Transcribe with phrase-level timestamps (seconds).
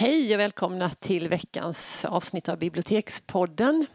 [0.00, 3.86] Hej och välkomna till veckans avsnitt av Bibliotekspodden.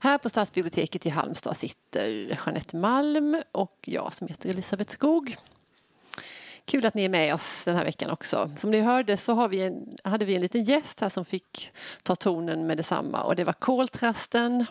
[0.00, 2.06] Här på Stadsbiblioteket i Halmstad sitter
[2.44, 5.36] Jeanette Malm och jag som heter Elisabeth Skog.
[6.64, 8.50] Kul att ni är med oss den här veckan också.
[8.56, 11.72] Som ni hörde så har vi en, hade vi en liten gäst här som fick
[12.02, 14.66] ta tonen med detsamma och det var koltrasten.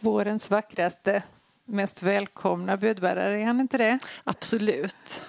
[0.00, 1.22] Vårens vackraste,
[1.64, 3.98] mest välkomna budbärare, är han inte det?
[4.24, 5.22] Absolut.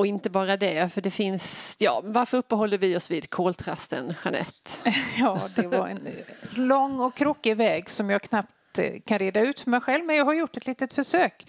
[0.00, 1.76] Och inte bara det, för det finns...
[1.78, 4.70] Ja, varför uppehåller vi oss vid koltrasten, Jeanette?
[5.18, 6.08] Ja, det var en
[6.50, 10.16] lång och krokig väg som jag knappt eh, kan reda ut för mig själv, men
[10.16, 11.46] jag har gjort ett litet försök.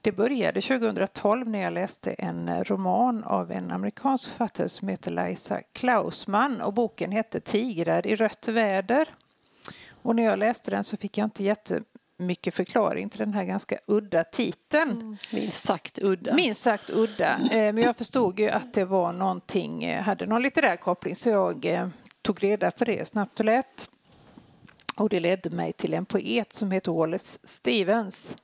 [0.00, 5.10] Det började 2012 när jag läste en eh, roman av en amerikansk författare som heter
[5.10, 9.08] Liza Klausman och boken hette Tigrar i rött väder.
[10.02, 11.82] Och när jag läste den så fick jag inte jätte
[12.16, 14.90] jättemycket förklaring till den här ganska udda titeln.
[14.90, 15.16] Mm.
[15.32, 16.34] Minst sagt udda.
[16.34, 17.38] Minst sagt udda.
[17.50, 21.28] Eh, men jag förstod ju att det var någonting, eh, hade någon litterär koppling så
[21.28, 21.88] jag eh,
[22.22, 23.90] tog reda på det snabbt och lätt.
[24.96, 28.36] Och det ledde mig till en poet som heter Wallace Stevens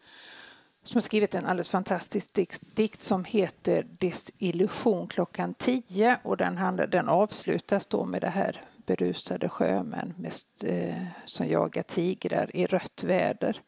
[0.82, 6.56] som har skrivit en alldeles fantastisk dikt, dikt som heter Desillusion klockan tio och den,
[6.56, 12.66] handlar, den avslutas då med det här berusade sjömän mest, eh, som jagar tigrar i
[12.66, 13.60] rött väder.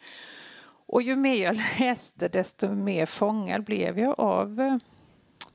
[0.86, 4.76] Och ju mer jag läste desto mer fångad blev jag av eh,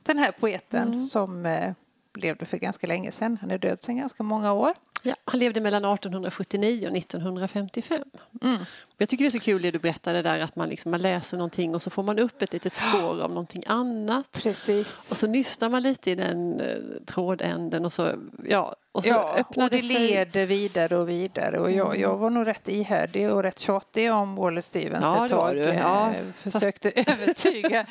[0.02, 1.02] den här poeten mm.
[1.02, 1.72] som eh,
[2.12, 3.38] blev det för ganska länge sedan.
[3.40, 4.72] Han är död sedan ganska många år.
[5.02, 8.02] Ja, han levde mellan 1879 och 1955.
[8.42, 8.58] Mm.
[8.98, 11.36] Jag tycker det är så kul det du berättade där att man, liksom, man läser
[11.36, 14.32] någonting och så får man upp ett litet spår av någonting annat.
[14.32, 15.10] Precis.
[15.10, 18.10] Och så nystar man lite i den eh, trådänden och så,
[18.48, 19.88] ja, och ja, och det, det sig...
[20.08, 21.58] leder vidare och vidare.
[21.60, 22.00] Och jag, Mm.
[22.00, 25.54] jag var nog rätt ihärdig och rätt tjatig om Wallace Stevens Ja, ett det tag.
[25.56, 25.62] du.
[25.62, 27.86] Eh, Ja, Försökte övertyga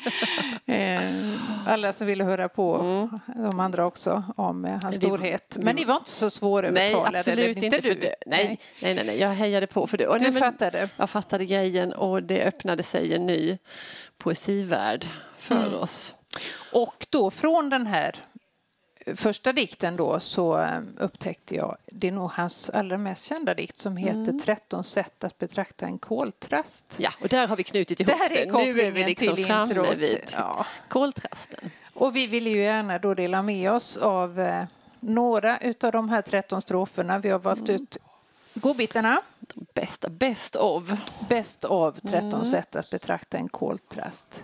[0.66, 1.00] eh,
[1.66, 2.78] alla som ville höra på,
[3.26, 4.92] de andra också, om eh, hans Mm.
[5.00, 5.56] Vi- storhet.
[5.60, 7.18] Men ni var inte så Nej, svårövertalade.
[7.18, 7.80] absolut eller inte.
[7.80, 7.94] du?
[7.94, 8.14] det.
[8.26, 10.06] Nej, nej, nej, nej, jag hejade på för det.
[10.06, 10.88] Och Du nej, men fattade.
[10.96, 13.58] Jag fattade grejen och det öppnade sig en ny
[14.18, 15.04] poesivärld
[15.38, 15.74] för Mm.
[15.74, 16.14] oss.
[16.72, 18.14] Och då från den här
[19.16, 23.76] första dikten då så eh, upptäckte jag, det är nog hans allra mest kända dikt
[23.76, 24.38] som heter Mm.
[24.40, 26.84] 13 sätt att betrakta en koltrast.
[26.98, 28.52] Ja, och där har vi knutit ihop Där är det.
[28.72, 30.66] Nu är vi liksom till framme vid Ja.
[30.88, 31.70] koltrasten.
[31.94, 34.64] Och vi vill ju gärna då dela med oss av eh,
[35.00, 37.18] några utav de här 13 stroferna.
[37.18, 37.82] Vi har valt Mm.
[37.82, 37.96] ut
[38.54, 39.22] godbitarna.
[39.40, 40.90] De bästa, best of.
[41.28, 42.44] Bäst av 13 Mm.
[42.44, 44.42] sätt att betrakta en koltrast.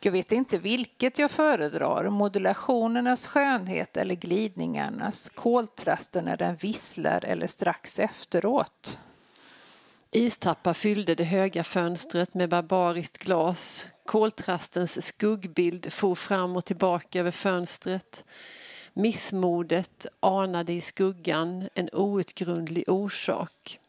[0.00, 7.46] Jag vet inte vilket jag föredrar, modulationernas skönhet eller glidningarnas, koltrasten när den visslar eller
[7.46, 8.98] strax efteråt.
[10.10, 13.86] Istappa fyllde det höga fönstret med barbariskt glas.
[14.06, 18.24] Koltrastens skuggbild for fram och tillbaka över fönstret.
[18.92, 23.80] Missmodet anade i skuggan en outgrundlig orsak.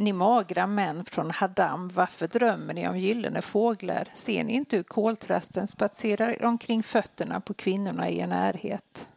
[0.00, 4.08] Ni magra män från Haddam, varför drömmer ni om gyllene fåglar?
[4.14, 9.08] Ser ni inte hur koltrasten spatserar omkring fötterna på kvinnorna i er närhet?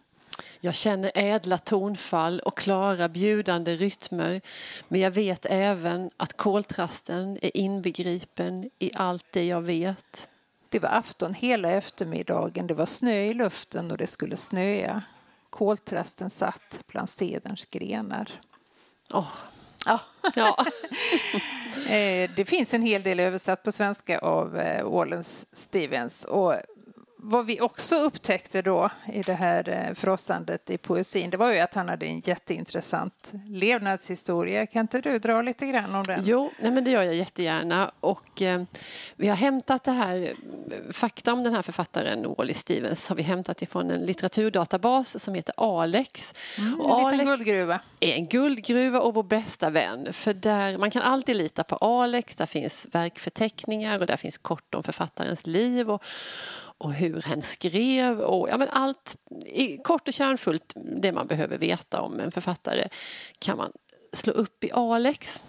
[0.60, 4.42] Jag känner ädla tonfall och klara bjudande rytmer
[4.88, 10.30] men jag vet även att koltrasten är inbegripen i allt det jag vet.
[10.70, 15.02] Det var afton hela eftermiddagen, det var snö i luften och det skulle snöa.
[15.50, 18.32] Koltrasten satt bland cederns grenar.
[19.14, 19.32] Åh,
[19.86, 20.00] Ja.
[20.36, 20.66] ja.
[21.94, 26.26] Eh, Det finns en hel del översatt på svenska av eh, Wallace Stevens.
[26.26, 26.56] Och
[27.26, 31.60] vad vi också upptäckte då i det här eh, frossandet i poesin det var ju
[31.60, 34.66] att han hade en jätteintressant levnadshistoria.
[34.66, 36.22] Kan inte du dra lite grann om den?
[36.26, 37.92] Jo, nej men det gör jag jättegärna.
[38.00, 38.64] Och, eh,
[39.16, 40.34] vi har hämtat det här,
[40.92, 45.54] fakta om den här författaren, Wally Stevens, har vi hämtat ifrån en litteraturdatabas som heter
[45.58, 46.34] Alex.
[46.58, 47.80] Mm, Och en liten guldgruva.
[48.00, 50.14] är en guldgruva och vår bästa vän.
[50.14, 54.76] För där, man kan alltid lita på Alex, där finns verkförteckningar och där finns kort
[54.76, 56.04] om författarens liv och,
[56.84, 61.58] och hur hen skrev och ja, men allt i, kort och kärnfullt det man behöver
[61.58, 62.88] veta om en författare
[63.40, 63.72] kan man
[64.14, 65.44] slå upp i Alex.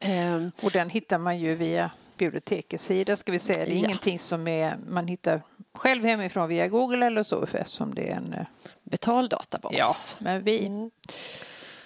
[0.00, 3.64] Ehm, Och den hittar man ju via bibliotekets sida ska vi säga.
[3.64, 3.84] Det är Ja.
[3.86, 5.42] ingenting som är, man hittar
[5.74, 8.46] själv hemifrån via Google eller så eftersom det är en eh,
[8.82, 10.16] betaldatabas.
[10.20, 10.90] Men vi, Mm.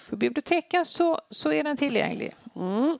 [0.09, 2.33] på biblioteken så, så är den tillgänglig.
[2.55, 2.97] Mm.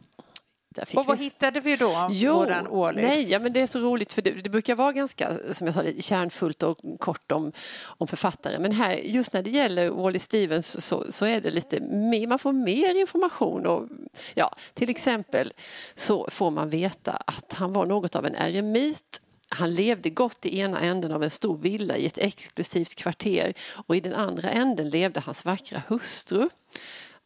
[0.96, 3.02] Och vad vi- hittade vi då Jo, våran Ålis?
[3.04, 5.74] nej, ja, men det är så roligt för det, det brukar vara ganska, som jag
[5.76, 7.52] sa, kärnfullt och kort om,
[7.86, 8.60] om författare.
[8.60, 12.40] Men här, just när det gäller Wally Stevens så, så är det lite mer, man
[12.40, 13.66] får mer information.
[13.66, 13.88] Och,
[14.34, 15.54] ja, till exempel
[15.96, 20.60] så får man veta att han var något av en eremit Han levde gott i
[20.60, 23.54] ena änden av en stor villa i ett exklusivt kvarter
[23.88, 26.50] och i den andra änden levde hans vackra hustru.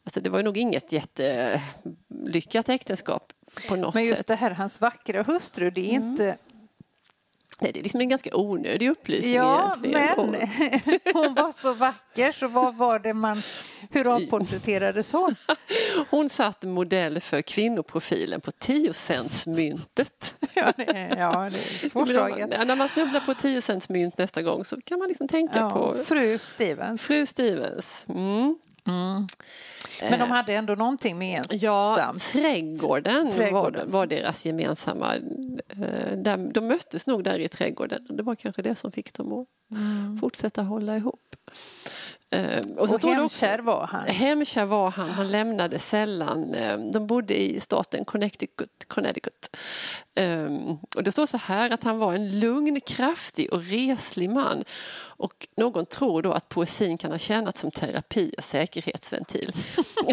[0.04, 3.32] Alltså det var nog inget jättelyckat äktenskap
[3.68, 4.26] på något Men just sätt.
[4.26, 6.10] det här, hans vackra hustru, det är Mm.
[6.10, 6.36] inte...
[7.62, 10.30] Nej, det är liksom en ganska onödig upplysning Ja, egentligen.
[10.30, 13.42] men hon var så vacker, så vad var det man...
[13.90, 15.34] Hur avporträtterades hon?
[16.10, 20.34] Hon satt modell för kvinnoprofilen på 10-centsmyntet.
[20.54, 22.48] Ja, det är, ja, det är svårslaget.
[22.58, 26.04] Ja, när man snubblar på 10-centsmynt nästa gång så kan man liksom tänka Ja, på
[26.04, 27.02] fru Stevens.
[27.02, 28.06] fru Stevens.
[28.08, 28.58] Mm.
[30.02, 31.62] Men de hade ändå någonting gemensamt.
[31.62, 33.90] Ja, trädgården, Trädgården.
[33.90, 35.14] Var, var deras gemensamma...
[35.68, 38.06] eh, Där, de möttes nog där i trädgården.
[38.08, 39.46] Det var kanske det som fick dem att
[40.20, 41.36] fortsätta hålla ihop.
[42.32, 44.06] Eh, Och, så står det också- hemkär var han.
[44.06, 46.54] Hemkär var han, han lämnade sällan.
[46.54, 48.84] eh, De bodde i staten Connecticut.
[48.88, 49.56] Connecticut.
[50.96, 54.64] Och det står så här att han var en lugn, kraftig och reslig man.
[55.20, 59.52] Och någon tror då att poesin kan ha tjänat som terapi och säkerhetsventil.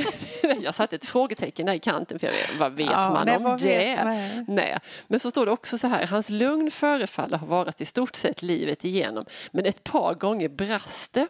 [0.62, 3.58] jag satte ett frågetecken där i kanten för jag vad vet Ja, man nej, om
[3.58, 4.04] det?
[4.04, 4.46] man?
[4.56, 4.80] Nej.
[5.08, 8.42] Men så står det också så här, hans lugn förefaller ha varit i stort sett
[8.42, 9.26] livet igenom.
[9.52, 11.28] Men ett par gånger brast det.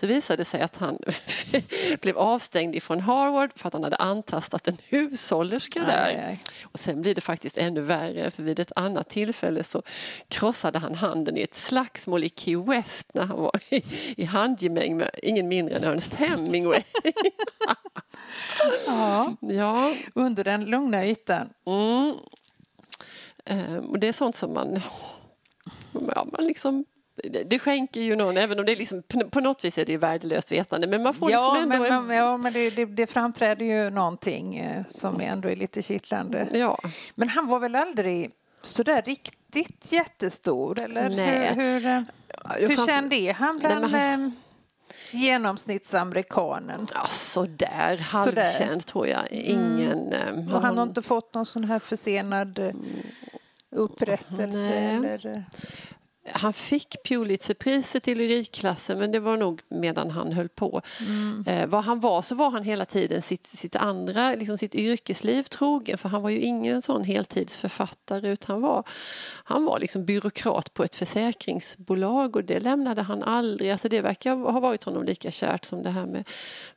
[0.00, 0.98] Så visade det sig att han
[2.00, 6.06] blev avstängd ifrån Harvard för att han hade antastat en hushållerska där.
[6.06, 6.42] Aj, aj.
[6.64, 9.82] Och sen blir det faktiskt ännu värre för vid ett annat tillfälle så
[10.28, 13.82] krossade han handen i ett slagsmål i Key West när han var i,
[14.16, 16.82] i handgemäng med ingen mindre än Ernest Hemingway.
[18.86, 21.48] Ja, ja, under den lugna ytan.
[21.66, 22.14] mm.
[23.46, 24.80] Ehm, och det är sånt som man,
[26.14, 26.84] ja, man liksom
[27.46, 29.98] det, skänker ju någon, även om det är liksom, på- något vis är det ju
[29.98, 32.84] värdelöst vetande, men man får Ja, liksom ändå men, en, men, ja, men det, det,
[32.84, 36.48] det framträder ju någonting eh, som ändå är lite kittlande.
[36.52, 36.78] Ja,
[37.14, 38.30] Men han var väl aldrig
[38.62, 40.82] sådär riktigt jättestor?
[40.82, 41.54] Eller Nej.
[41.54, 42.02] hur, hur, eh,
[42.50, 44.30] hur fanns- känd är han Nej, bland men eh,
[45.10, 46.86] genomsnittsamerikanen?
[46.94, 49.32] Ja, sådär, halvkänd tror jag.
[49.32, 50.12] Ingen...
[50.12, 52.70] ehm, Och han har inte fått någon sån här försenad eh,
[53.70, 54.58] upprättelse?
[54.58, 54.96] Nej.
[54.96, 55.44] Eller,
[56.32, 60.82] Han fick Pulitzerpriset i lyrikklassen men det var nog medan han höll på.
[61.46, 65.42] Eh, vad han var så var han hela tiden sitt, sitt andra, liksom sitt yrkesliv
[65.42, 68.88] trogen för han var ju ingen sån heltidsförfattare utan han var,
[69.44, 73.70] han var liksom byråkrat på ett försäkringsbolag och det lämnade han aldrig.
[73.70, 76.28] Alltså det verkar ha varit honom lika kärt som det här med,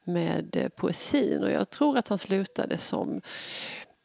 [0.03, 3.21] med eh, poesin och jag tror att han slutade som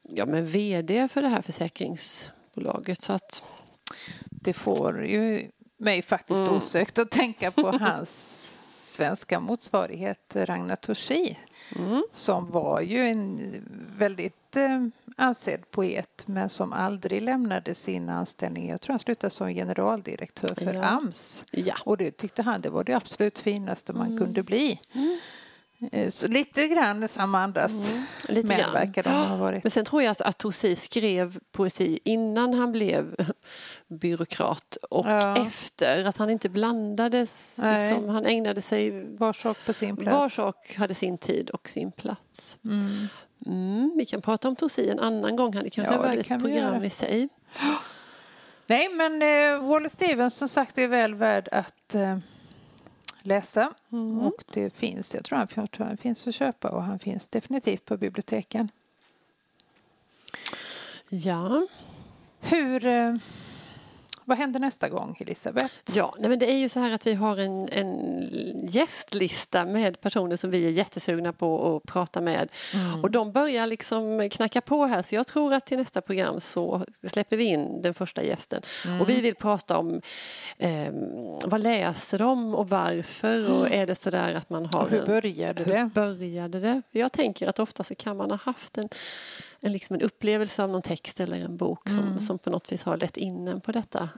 [0.02, 3.02] ja, men vd för det här försäkringsbolaget.
[3.02, 3.42] Så att,
[4.42, 6.52] det får ju mig faktiskt Mm.
[6.54, 8.38] osökt att tänka på hans
[8.82, 11.38] svenska motsvarighet Ragnar Torsi
[11.76, 12.02] mm.
[12.12, 13.54] som var ju en
[13.98, 14.86] väldigt eh,
[15.16, 18.68] ansedd poet men som aldrig lämnade sin anställning.
[18.70, 20.82] Jag tror han slutade som generaldirektör för Ja.
[20.84, 21.44] AMS.
[21.50, 21.74] Ja.
[21.84, 24.18] Och det tyckte han det var det absolut finaste man Mm.
[24.18, 24.80] kunde bli.
[25.92, 28.04] Eh, Så lite grann samma andas Mm.
[28.28, 28.72] Lite män grann.
[28.72, 29.64] verkar de ha varit.
[29.64, 33.16] Men sen tror jag att, att Torsi skrev poesi innan han blev
[33.98, 35.46] byråkrat och Ja.
[35.46, 36.04] efter.
[36.04, 37.60] Att han inte blandades.
[37.62, 39.06] Liksom, han ägnade sig...
[39.16, 40.12] Var sak på sin plats.
[40.12, 42.58] Var sak hade sin tid och sin plats.
[42.64, 43.08] Mm.
[43.46, 45.54] Mm, vi kan prata om Torsi en annan gång.
[45.54, 47.28] Är kanske Ja, det värt ett kan vi program i sig.
[48.66, 52.18] Nej, men eh, Wallace Stevens som sagt är väl värd att eh,
[53.22, 53.74] läsa.
[53.92, 54.18] Mm.
[54.20, 57.28] Och det finns, jag tror han, jag tror han finns att köpa och han finns
[57.28, 58.68] definitivt på biblioteken.
[61.08, 61.66] Ja.
[62.40, 63.14] Hur, eh,
[64.24, 65.74] vad händer nästa gång, Elisabeth?
[65.94, 70.00] Ja, nej men det är ju så här att vi har en, en gästlista med
[70.00, 72.48] personer som vi är jättesugna på att prata med.
[73.02, 76.84] Och de börjar liksom knacka på här så jag tror att till nästa program så
[77.10, 78.62] släpper vi in den första gästen.
[79.00, 80.00] Och vi vill prata om
[80.58, 80.88] eh,
[81.44, 85.00] vad läser de och varför och är det så där att man har Och hur
[85.00, 85.90] en- började hur det?
[85.94, 86.82] började det?
[86.90, 88.88] Jag tänker att ofta så kan man ha haft en,
[89.64, 92.82] en, liksom en upplevelse av någon text eller en bok som, som på något vis
[92.82, 94.08] har lett in på detta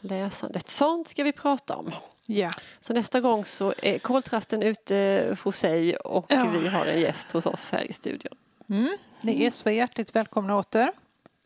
[0.00, 0.68] läsandet.
[0.68, 1.90] Sånt ska vi prata om.
[2.26, 2.50] Ja.
[2.80, 6.46] Så nästa gång så är koltrasten ute hos sig och Ja.
[6.60, 8.34] vi har en gäst hos oss här i studion.
[8.68, 8.96] Mm.
[9.20, 10.92] Ni är så hjärtligt välkomna åter.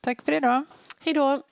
[0.01, 0.65] Tack för idag.
[1.01, 1.43] Hej då!